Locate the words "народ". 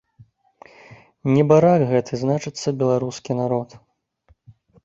3.41-3.69